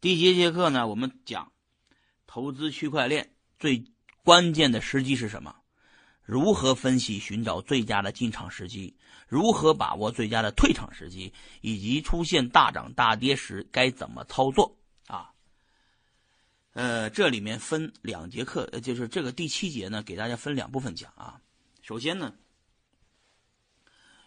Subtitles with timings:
[0.00, 0.86] 第一节课呢？
[0.86, 1.52] 我们讲
[2.26, 3.84] 投资区块链最
[4.24, 5.54] 关键的时机是什么？
[6.22, 8.96] 如何分析寻找最佳的进场时机？
[9.28, 11.34] 如何把握最佳的退场时机？
[11.60, 14.74] 以及出现大涨大跌时该怎么操作？
[15.06, 15.30] 啊，
[16.72, 21.38] 呃，这里面分两节课，就是这个第七节呢，给大家分两部分讲啊。
[21.82, 22.32] 首先呢，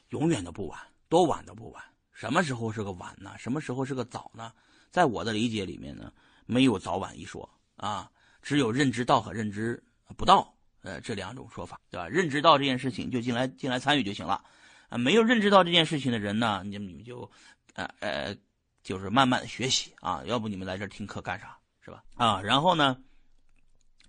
[0.10, 0.80] 永远都不晚，
[1.10, 1.84] 多晚都不晚。
[2.12, 3.36] 什么时候是个晚呢？
[3.40, 4.54] 什么时候是个早呢？
[4.94, 6.14] 在我的理解里面呢，
[6.46, 8.12] 没有早晚一说啊，
[8.44, 9.84] 只有认知到和认知
[10.16, 12.08] 不到，呃，这两种说法，对吧？
[12.08, 14.46] 认知到这件事情就进来进来参与就行了，
[14.90, 17.28] 啊，没有认知到这件事情的人呢，你们你们就，
[17.74, 18.38] 呃呃，
[18.84, 22.04] 就是慢慢的学习啊，要不你们来这听课干啥，是吧？
[22.14, 22.96] 啊，然后呢，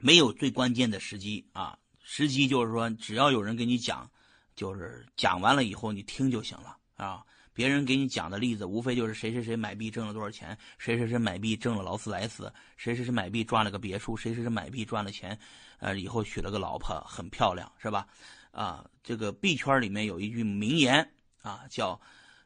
[0.01, 4.11] 没有最关键的时机啊，时机就是说，只要有人给你讲，
[4.55, 7.25] 就是讲完了以后你听就行了啊。
[7.55, 15.39] 别人给你讲的例子，无非就是谁谁谁买币挣了多少钱，谁谁谁买币挣了劳斯莱斯，谁谁谁买币赚了个别墅，谁谁谁买币赚了钱，
[15.79, 18.07] 呃，以后娶了个老婆很漂亮，是吧？
[18.51, 21.09] 啊，这个币圈里面有一句名言
[21.43, 22.01] 啊，叫，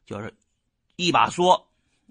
[0.05, 0.32] 就是
[0.97, 1.58] 一把梭，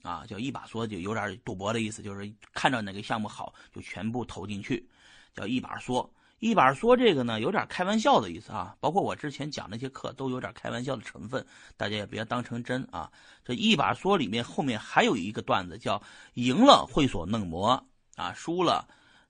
[0.01, 4.87] 啊，叫一把梭，就有点赌博的意思，就是看到哪个项目好就全部投进去，
[5.35, 6.09] 叫一把梭。
[6.39, 8.75] 一把说这个呢，有点开玩笑的意思啊。
[8.79, 13.11] 包括我之前讲那些课，都有点开玩笑的成分，大家也别当成真啊。
[13.43, 16.01] 这一把说里面后面还有一个段子，叫
[16.35, 17.83] 赢了会所弄魔
[18.15, 18.87] 啊，输了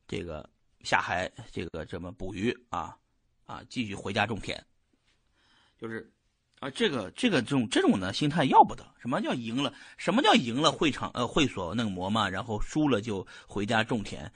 [0.08, 0.50] 这个
[0.81, 2.97] 下海这个这么捕鱼啊
[3.45, 4.61] 啊，继续回家种田。
[5.80, 6.11] 就是
[6.59, 8.85] 啊，这个这个这种这种呢心态要不得。
[9.00, 9.73] 什么叫赢了？
[9.95, 12.28] 什么叫赢了会场呃会所弄魔嘛？
[12.28, 14.30] 然后输了就回家种田，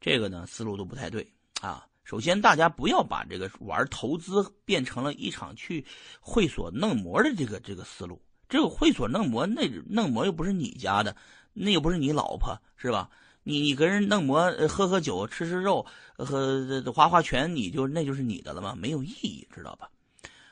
[0.00, 1.30] 这个呢思路都不太对
[1.60, 1.84] 啊。
[2.04, 5.84] 首先，大家不要把这个玩投资变成了一场去
[6.20, 8.20] 会所弄模的这个这个思路。
[8.46, 11.16] 这个会所弄模，那弄模又不是你家的，
[11.54, 13.10] 那又不是你老婆，是吧？
[13.42, 15.84] 你你跟人弄模，喝喝酒，吃吃肉，
[16.16, 18.76] 和划划拳，你就那就是你的了吗？
[18.78, 19.90] 没有意义，知道吧？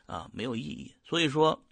[0.06, 0.90] 啊，没有意义。
[1.04, 1.62] 所以说，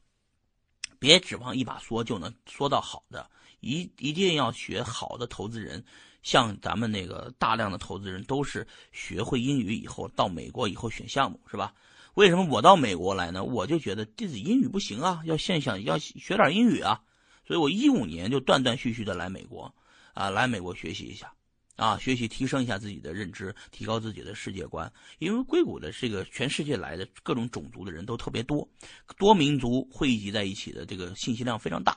[0.98, 3.28] 别指望一把梭就能梭到好的，
[3.60, 5.82] 一一定要学好的投资人。
[6.22, 11.74] 像咱们那个大量的投资人都是学会英语以后到美国以后选项目是吧？
[12.14, 13.44] 为什么我到美国来呢？
[13.44, 17.00] 我就觉得自己英语不行啊，要现想要学点英语啊，
[17.46, 19.72] 所以我一五年就断断续续的来美国，
[20.12, 21.32] 啊，来美国学习一下，
[21.76, 24.92] 啊，学习提升一下自己的认知，提高自己的世界观。
[25.20, 28.68] 因为硅谷的这个全世界来的各种种族的人都特别多，
[29.16, 31.96] 多民族汇集在一起的这个信息量非常大。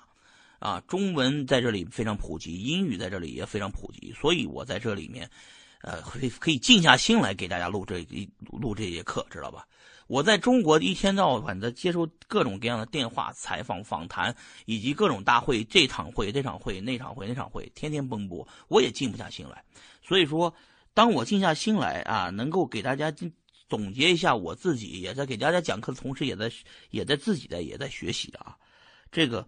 [0.63, 5.29] 啊，中文在这里非常普及，英语在这里也非常普及，所以我在这里面，
[5.81, 9.67] 呃，可以可以静下心来给大家录这一录这节课，知道吧？
[10.07, 19.61] 我在中国一天到晚的接受各种各样的电话采访、访谈，以及各种大会，这场会、这场会、那场会、那场会，天天奔波，我也静不下心来。
[20.01, 20.55] 所以说，
[20.93, 23.13] 当我静下心来啊，能够给大家
[23.67, 26.49] 总结一下我自己，也在给大家讲课的同时，也在
[26.89, 28.55] 也在自己在也在学习啊，
[29.11, 29.45] 这个。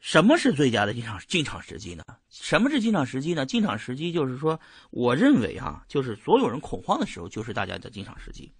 [0.00, 2.04] 什么是最佳的进场进场时机呢？
[2.30, 3.44] 什么是进场时机呢？
[3.44, 4.58] 进场时机就是说，
[4.90, 8.52] 我认为啊，就是所有人恐慌的时候，就是大家的进场时机。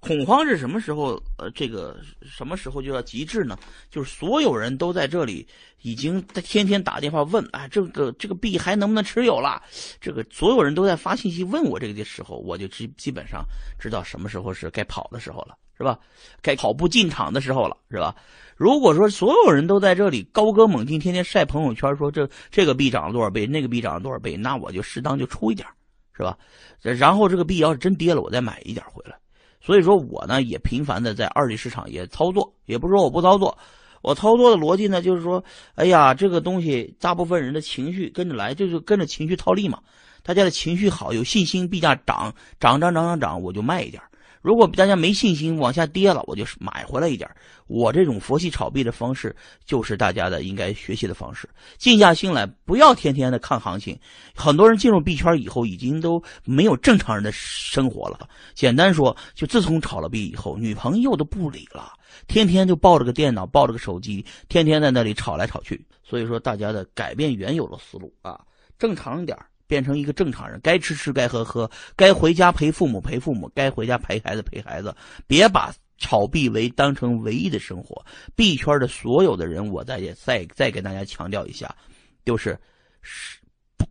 [0.00, 1.18] 恐慌是什么时候？
[1.38, 3.56] 呃，这个什么时候就要极致呢？
[3.90, 5.46] 就是所有人都在这里，
[5.80, 9.62] 已经在天天打电话问啊，这个这个币还能不能持有了？
[10.00, 13.46] 这个所有人都在发信息问我这个的时候，我就基基本上
[13.78, 15.98] 知道什么时候是该跑的时候了，是吧？
[16.40, 18.14] 该跑步进场的时候了，是吧？
[18.56, 25.66] 如果说所有人都在这里高歌猛进，天天晒朋友圈，说这这个币涨了多少倍，那个币涨了多少倍，那我就适当就出一点，
[26.16, 26.38] 是吧？
[26.80, 29.16] 然后这个币要是真跌了，我再买一点回来。
[29.60, 33.56] 所以说我呢也频繁的在二级市场也操作，也不是说我不操作，
[34.02, 35.42] 我操作的逻辑呢就是说，
[35.74, 39.80] 哎呀，这个东西大部分人的情绪跟着来，就是跟着情绪套利嘛。
[40.22, 44.00] 大家的情绪好，有信心，币价涨涨涨涨涨涨，我就卖一点。
[44.44, 47.26] 如果大家没信心往下跌了，我就买回来一点。
[47.66, 49.34] 我这种佛系炒币的方式，
[49.64, 51.48] 就是大家的应该学习的方式。
[51.78, 53.98] 静下心来，不要天天的看行情。
[54.34, 58.28] 很多人进入币圈以后，已经都没有正常人的生活了。
[58.52, 61.94] 简单说，就自从炒了币以后，女朋友都不理了，
[62.26, 65.82] 天天就抱着个电脑，抱着个手机，天天在那里炒来炒去。
[66.02, 68.38] 所以说，大家的改变原有的思路啊，
[68.78, 69.34] 正常一点
[69.74, 74.94] 变成一个正常人，该吃吃，该喝喝，该回家陪父母陪父母，该回家陪孩子陪孩子，
[75.26, 78.00] 别把炒币为当成唯一的生活。
[78.36, 81.74] 币圈的所有的人，我再再再给大家强调一下，
[82.24, 82.56] 就是
[83.02, 83.40] 是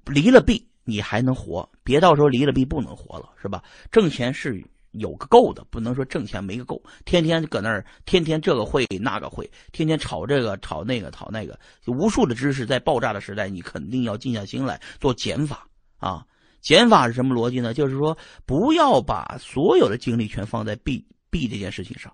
[0.05, 3.61] 离了币你还能活，别到时候离了币不能活了，是吧？
[3.91, 15.67] 挣钱是有个够的，不能说挣钱没个够，天天搁那儿，天天这个会那个会，天天炒这个炒那个炒那个，无数的知识在爆炸的时代，你肯定要静下心来做减法
[16.03, 16.25] 啊！
[16.61, 17.73] 减法是什么逻辑呢？
[17.73, 22.13] 就是说，不要把所有的精力全放在 B B 这件事情上，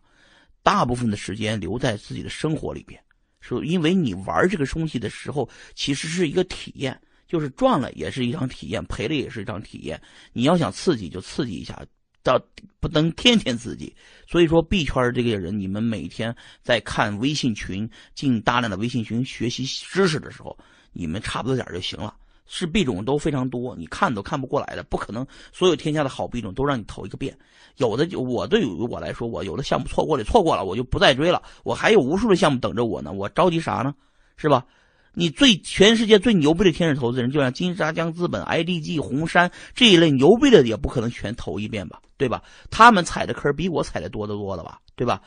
[0.64, 3.02] 大部分的时间留在自己的生活里边，
[3.42, 7.00] 是因为你玩这个东西的时候，其实是一个体验。
[7.28, 10.02] 就是赚了也是一场体验，赔了也是一场体验。
[10.34, 11.80] 你要想刺激就刺激一下，
[12.24, 12.42] 到
[12.80, 13.96] 不能天天刺激。
[14.28, 20.58] 所以说币圈这个人，你们每天在看微信群，进大量的微信群学习知识的时候，
[20.92, 22.16] 你们差不多点就行了。
[22.52, 27.38] 是币种都非常多，你看都看不过来的，不可能所有天下的好币种都让你投一个遍。
[27.78, 31.42] 有的就我对于我来说，我有的项目错过了错过了，我就不再追了。
[31.64, 33.94] 我还有无数的项目等着我呢，我着急啥呢？
[34.36, 34.66] 是吧？
[35.14, 42.42] 你最全世界最牛逼的天使投资人，就像金沙江资本、IDG、红杉这一类牛逼的，也不可能全投一遍吧，对吧？
[42.72, 45.22] 他们踩的坑比我踩的多得多了吧，对吧？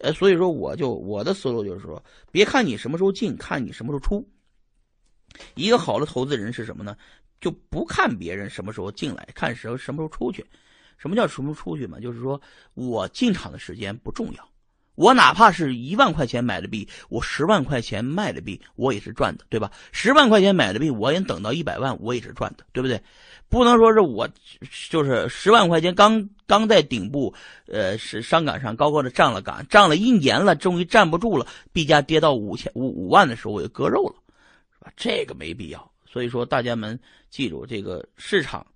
[0.00, 4.26] 呃，所以说我就我的思路就是说，别看你什么时候进，看你什么时候出。
[5.54, 6.96] 一个好的投资人是什么呢？
[7.40, 10.44] 就不看别人什么时候进来，看时候什么时候出去。
[10.96, 11.98] 什么叫什么时候出去嘛？
[12.00, 12.40] 就是说
[12.74, 14.48] 我进场的时间不重要。
[14.94, 19.68] 我哪怕是一万块钱买的币，我十万块钱卖的币，我也是赚的，对吧？
[19.90, 23.02] 十万块钱买的币，我也等到一百万，我也是赚的，对不对？
[23.48, 24.28] 不能说是我
[24.88, 27.34] 就是十万块钱刚刚在顶部，
[27.66, 34.14] 呃，是上岗上高高的站了岗，站了一年了，终于站不住了，币价跌到五千五五万的时候，我就割肉了，
[34.96, 35.92] 这个没必要。
[36.06, 36.98] 所以说，大家们
[37.30, 38.66] 记住这个市场。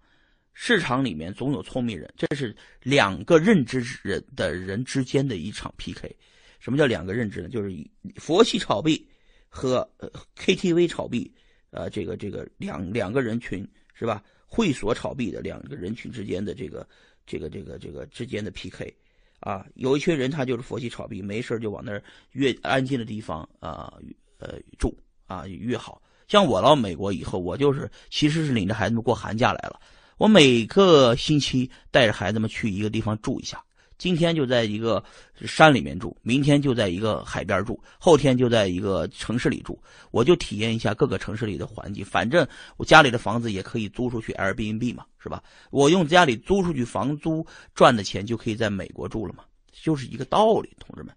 [0.61, 2.53] 市场里面总有聪明人，这是
[2.83, 6.13] 两个认知人的人之间的一场 PK。
[6.59, 7.49] 什么叫两个认知呢？
[7.49, 7.73] 就是
[8.17, 9.09] 佛系炒币
[9.49, 9.89] 和
[10.37, 11.33] KTV 炒币，
[11.71, 13.65] 呃，这个这个两两个人群
[13.95, 14.21] 是吧？
[14.49, 16.85] 会所炒币的两个人群之间的这个
[17.25, 18.93] 这个这个这个之间的 PK，
[19.39, 22.03] 啊，有一群人他就是佛系炒币，没事就往那儿
[22.33, 23.97] 越安静的地方啊，
[24.39, 26.03] 呃，住啊越好。
[26.27, 29.79] 像我到美国以后，我就是其实是领着孩子们过寒假来了。
[30.17, 33.63] 我每个星期带着孩子们去一个地方住一下，
[33.99, 35.03] 今天就在一个
[35.47, 39.81] 山里面住，明天就在一个海边住，后天就在一个城市里住，
[40.11, 42.05] 我就体验一下各个城市里的环境。
[42.05, 42.47] 反正
[42.77, 45.43] 我家里的房子也可以租出去，Airbnb 嘛，是吧？
[45.71, 51.15] 我用家里租出去房租赚的钱就可以在美国住了嘛，就是一个道理，同志们。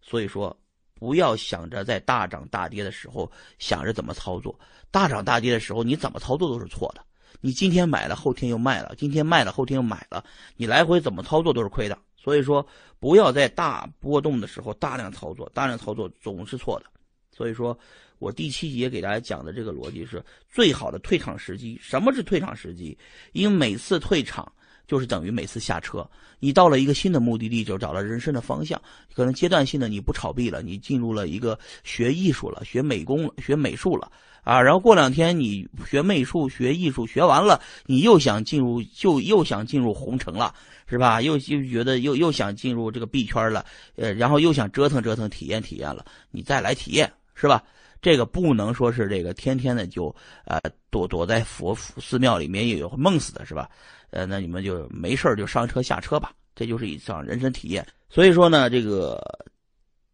[0.00, 0.56] 所以说，
[0.98, 4.58] 不要想着在大涨大跌的时候想着怎么操作，
[4.90, 7.02] 大涨大跌的时候你怎么操作都是错的。
[7.42, 10.24] 你今天买了，后天又卖了；今天卖了，后天又买了。
[10.56, 11.98] 你来回怎么操作都是亏的。
[12.16, 12.66] 所以说，
[12.98, 16.86] 不要在大波动的时候大量操作，大量操作总是错的。
[17.30, 17.78] 所以说
[18.18, 21.78] 我第七节给大家讲的这个逻辑是最好的退场时机。
[21.80, 22.96] 什么是退场时机？
[23.32, 24.50] 因为每次退场
[24.86, 26.08] 就是等于每次下车。
[26.38, 28.80] 你到了一个新的目的地，就找到人生的方向。
[29.14, 34.10] 可能阶段性的你不炒币了，你进入了一个学艺术了，学美工，学美术了。
[34.44, 40.54] 啊，然后过两天你学美术、学艺术学完了，你又想进入，就又想进入红尘了，
[40.86, 41.20] 是吧？
[41.20, 43.66] 又又觉得又又想进入这个币圈了，
[43.96, 47.60] 呃，然后又想折腾折腾、体验体验了，你再来体验，是吧？
[48.00, 50.60] 这个不能说是这个天天的就呃
[50.90, 53.68] 躲躲在佛寺庙里面也有梦死的，是吧？
[54.10, 57.86] 呃，那你们就没事就上车下车吧，这就是一场人生体验。
[58.08, 59.20] 所以说呢，这个。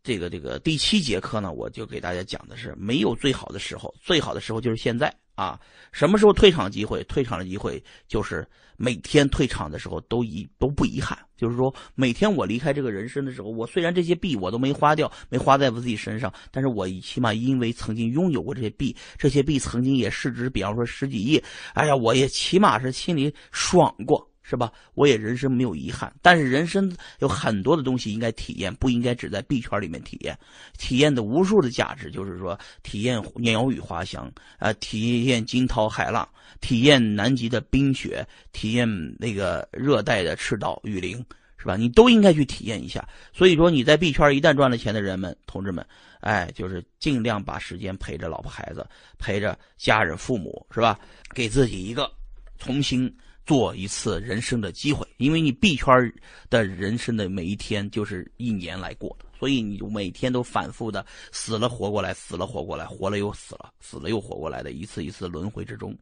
[0.05, 5.59] 这个这个第七节课呢，我就给大家讲的是没有最好的时候，最好的时候就是现在啊！
[5.93, 7.03] 什么时候退场机会？
[7.05, 8.47] 退场的机会就是
[8.77, 11.19] 每天退场的时候都遗都不遗憾。
[11.37, 21.43] 就是说，每天我离开这个人生的时候，我虽然这些币我都没花掉，没花在我自己身上，但是我起码因为曾经拥有过这些币，这些币曾经也市值，比方说十几亿，
[21.75, 24.32] 哎呀，我也起码是心里爽过。
[24.52, 24.71] 是吧？
[24.92, 30.38] 我也人生没有遗憾，但是人生有很多的东西应该体验，不应该只在币圈里面体验。
[30.76, 36.28] 体验的无数的价值，就是说体验鸟语花香啊，体验惊涛骇浪，
[36.61, 38.87] 体验南极的冰雪，体验
[39.18, 41.16] 那个热带的赤道雨林，
[41.56, 41.75] 是吧？
[41.75, 43.09] 你都应该去体验一下。
[43.32, 45.82] 所以说你在币圈一旦赚了钱的人们，同志们，
[46.21, 48.87] 哎，就是尽量把时间陪着老婆孩子，
[49.18, 51.00] 陪着家人父母，是吧？
[51.35, 52.12] 给自己一个
[52.59, 53.11] 重新。
[53.44, 56.12] 做一次人生的机会，因为你币圈
[56.49, 65.96] 的人生的每一天就是一年来过的，所以你每天都反复的死了活过来，死了活过来，活了又死了，死了又活过来的一次一次轮回之中。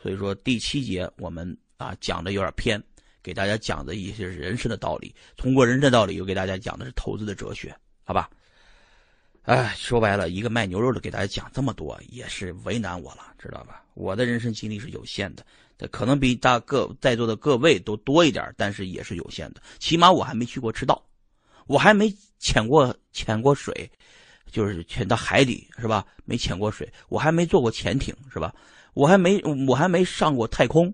[0.00, 2.82] 所以说第七节我们啊讲的有点偏，
[3.22, 7.74] 给大家讲的一些人生的道理，通过人生的道理又给大家讲的是投资的哲学，
[8.04, 8.30] 好吧？
[9.42, 13.84] 哎，说白了，一个卖牛肉的给大家讲这么多，也是为难我了，知道吧？
[13.94, 15.46] 我的人生经历是有限的。
[15.90, 19.60] 可能比大各在座的各位都多一点，但是也是有限的。
[19.78, 21.02] 起码我还没去过赤道，
[21.66, 23.90] 我还没潜过潜过水，
[24.50, 26.06] 就是潜到海底是吧？
[26.24, 28.54] 没潜过水，我还没坐过潜艇是吧？
[28.94, 30.92] 我还没我还没上过太空，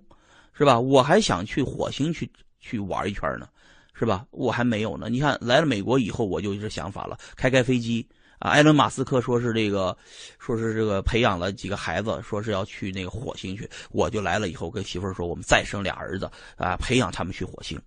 [0.53, 0.81] 是吧？
[0.81, 3.49] 我还想去火星去去玩一圈呢，
[3.95, 4.27] 是吧？
[4.31, 5.09] 我还没有呢。
[5.09, 8.05] 你看来了美国以后，我就这想法了，开开飞机。
[8.42, 9.96] 啊，埃伦·马斯克说是这个，
[10.40, 13.70] 说是这个培养了几个孩子，说是要去那个火星去。
[13.92, 17.80] 我就来了以后，跟媳妇说，我们再生俩儿子啊，培养他们去火星。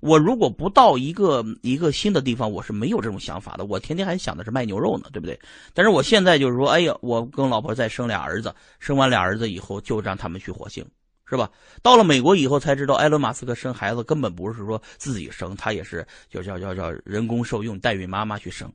[0.00, 3.66] 我如果不到一个一个新的地方，我是没有这种想法的。
[3.66, 5.38] 我天天还想的是卖牛肉呢，对不对？
[5.72, 10.84] 但是我现在就是说，哎呀，我跟老婆再生俩儿子，生完俩儿子以后就让他们去火星，
[11.24, 11.48] 是吧？
[11.82, 18.70] 到了美国以后才知道，埃伦·马斯克生孩子根本不是说自己生，他也是叫叫叫叫人工受用，代孕妈妈去生。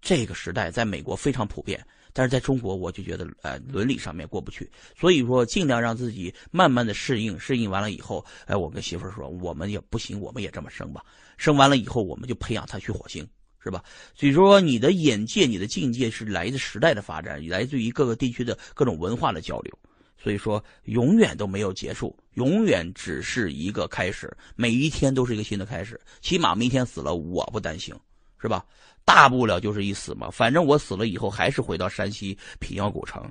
[0.00, 4.70] 这个时代在美国非常普遍，但是在中国我就觉得，呃，伦理上面过不去。
[4.98, 11.04] 所以说，尽量让自己慢慢的适应，适应完了以后，哎，我跟媳妇说，我们也不行，我们也这么生吧。
[11.36, 13.26] 生完了以后，我们就培养他去火星，
[13.62, 13.82] 是吧？
[14.14, 19.78] 所以说，你的眼界、你的境界是来自时代的发展，来自于各个地区的各种文化的交流。
[20.18, 26.00] 所以说，永远都没有结束，永远只是一个开始，每一天都是一个新的开始。
[26.20, 27.94] 起码明天死了，我不担心，
[28.40, 28.64] 是吧？
[29.04, 33.24] 大不了就是一死嘛，反正我死了以后还是回到山西平遥古城，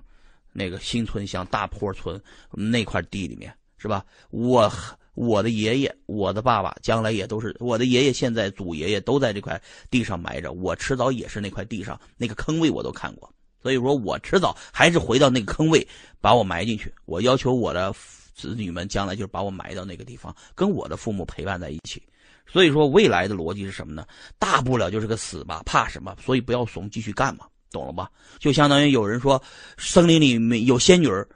[0.54, 4.06] 那个新村乡大坡村那块地里面，是吧？
[4.30, 4.72] 我
[5.14, 13.30] 我的爷爷、我的爸爸将来也都是我的爷爷，现在祖爷爷都在这块地上埋着，我迟早也是那块地上那个坑位我都看过，
[13.62, 15.86] 所以说我迟早还是回到那个坑位
[16.22, 16.94] 把我埋进去。
[17.06, 17.94] 我要求我的
[18.34, 22.02] 子女们将来就是把我埋到那个地方，跟我的父母陪伴在一起。
[22.48, 24.06] 所以说，未来的逻辑是什么呢？
[24.40, 26.16] 大不了就是个死吧，怕什么？
[26.24, 28.10] 所以不要怂，继续干嘛，懂了吧？
[28.40, 29.42] 就相当于有人说，
[29.78, 31.28] 森林里面有仙女儿，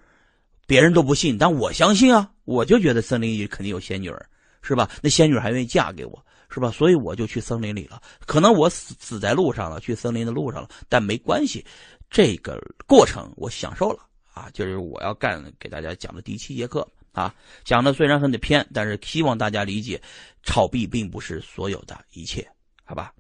[0.66, 4.26] 别人都不信，但我相信啊，我就觉得森林里肯定有仙女儿，
[4.62, 4.90] 是吧？
[5.02, 6.72] 那仙女还愿意嫁给我，是吧？
[6.72, 8.02] 所以我就去森林里了。
[8.26, 11.66] 可能我死死在路上了，去森林的路上了，但没关系，
[12.10, 14.00] 这个过程我享受了
[14.34, 14.50] 啊！
[14.54, 16.88] 就是我要干给大家讲的第七节课。
[17.12, 20.02] 啊，讲的虽然很的偏，但是希望大家理解，
[20.44, 22.48] 炒币并不是所有的一切，
[22.84, 23.14] 好吧？